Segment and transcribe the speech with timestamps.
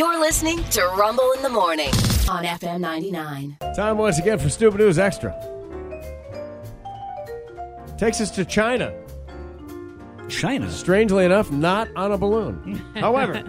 [0.00, 1.90] You're listening to Rumble in the Morning
[2.26, 3.58] on FM 99.
[3.76, 5.30] Time once again for Stupid News Extra.
[7.98, 8.94] Takes us to China.
[10.30, 10.70] China.
[10.70, 12.82] Strangely enough, not on a balloon.
[12.94, 13.44] However,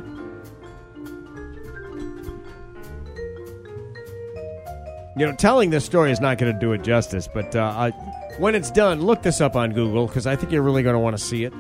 [5.16, 7.92] you know, telling this story is not going to do it justice, but uh, I,
[8.40, 11.00] when it's done, look this up on Google because I think you're really going to
[11.00, 11.54] want to see it.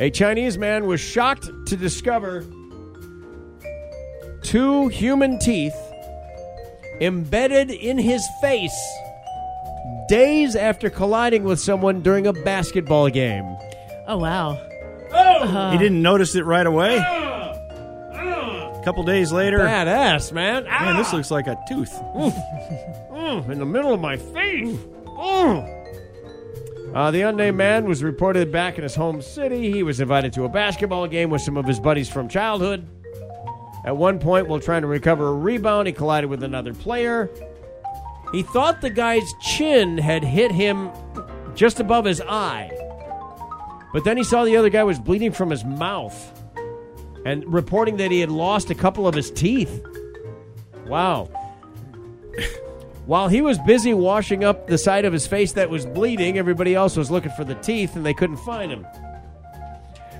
[0.00, 2.44] A Chinese man was shocked to discover
[4.54, 5.74] two human teeth
[7.00, 8.70] embedded in his face
[10.08, 13.44] days after colliding with someone during a basketball game.
[14.06, 14.54] Oh wow.
[15.72, 16.98] He didn't notice it right away.
[16.98, 20.62] A couple days later, Badass, man.
[20.64, 21.92] man, this looks like a tooth.
[23.24, 24.76] Mm, in the middle of my face.
[25.06, 26.94] Mm.
[26.94, 29.72] Uh, the unnamed man was reported back in his home city.
[29.72, 32.86] He was invited to a basketball game with some of his buddies from childhood.
[33.84, 37.30] At one point, while trying to recover a rebound, he collided with another player.
[38.32, 40.90] He thought the guy's chin had hit him
[41.54, 42.70] just above his eye.
[43.92, 46.32] But then he saw the other guy was bleeding from his mouth
[47.24, 49.84] and reporting that he had lost a couple of his teeth.
[50.86, 51.26] Wow.
[53.06, 56.74] While he was busy washing up the side of his face that was bleeding, everybody
[56.74, 58.86] else was looking for the teeth and they couldn't find him.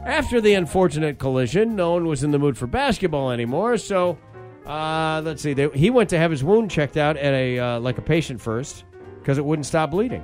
[0.07, 4.19] After the unfortunate collision, no one was in the mood for basketball anymore, so
[4.67, 5.55] uh, let's see.
[5.55, 8.41] They, he went to have his wound checked out at a uh, like a patient
[8.41, 8.85] first
[9.19, 10.23] because it wouldn't stop bleeding.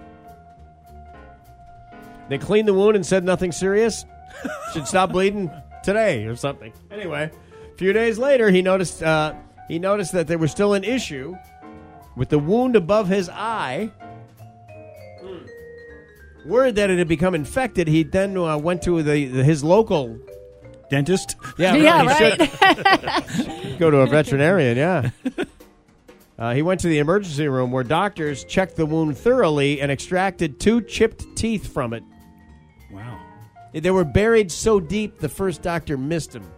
[2.29, 4.05] They cleaned the wound and said nothing serious.
[4.73, 5.51] Should stop bleeding
[5.83, 6.73] today or something.
[6.91, 7.31] Anyway,
[7.73, 9.35] a few days later, he noticed uh,
[9.67, 11.37] he noticed that there was still an issue
[12.17, 13.91] with the wound above his eye.
[16.45, 20.19] Word that it had become infected, he then uh, went to the, the his local.
[20.91, 21.37] Dentist.
[21.57, 22.47] Yeah, Yeah, he
[23.45, 24.77] should go to a veterinarian.
[24.77, 25.11] Yeah.
[26.37, 30.59] Uh, he went to the emergency room where doctors checked the wound thoroughly and extracted
[30.59, 32.03] two chipped teeth from it.
[32.91, 33.21] Wow.
[33.73, 36.51] They were buried so deep, the first doctor missed them.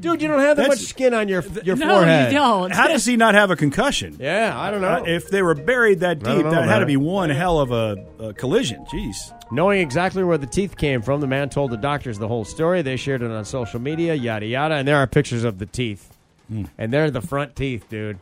[0.00, 2.32] Dude, you don't have that That's- much skin on your your no, forehead.
[2.32, 2.72] you don't.
[2.72, 4.16] How does he not have a concussion?
[4.18, 5.04] Yeah, I don't uh, know.
[5.04, 7.60] Uh, if they were buried that don't deep, know, that had to be one hell
[7.60, 8.84] of a, a collision.
[8.86, 9.16] Jeez.
[9.52, 12.82] Knowing exactly where the teeth came from, the man told the doctors the whole story.
[12.82, 16.16] They shared it on social media, yada yada, and there are pictures of the teeth,
[16.48, 16.64] hmm.
[16.78, 18.18] and they're the front teeth, dude.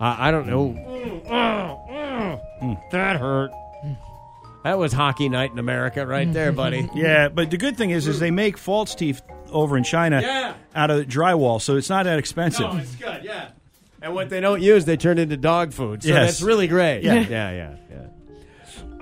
[0.00, 0.68] Uh, I don't know.
[0.68, 0.78] Hmm.
[0.78, 2.40] Mm, mm, mm.
[2.60, 2.72] Hmm.
[2.92, 3.50] That hurt.
[4.64, 6.88] That was hockey night in America, right there, buddy.
[6.94, 10.54] Yeah, but the good thing is, is they make false teeth over in China Yeah.
[10.74, 12.60] out of drywall, so it's not that expensive.
[12.72, 13.48] No, it's good, yeah.
[14.02, 16.02] And what they don't use, they turn into dog food.
[16.02, 16.26] So Yes.
[16.26, 17.02] that's really great.
[17.02, 17.14] Yeah.
[17.20, 18.06] yeah, yeah, yeah.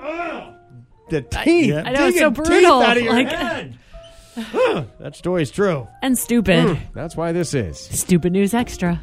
[0.01, 0.55] Oh.
[1.11, 1.75] The teeth.
[1.75, 2.81] I know, it's so digging brutal.
[2.81, 3.79] Teeth out of your Like- head.
[5.01, 5.89] That story's true.
[6.03, 6.77] and stupid.
[6.77, 7.77] Hmm, that's why this is.
[7.79, 9.01] Stupid news extra.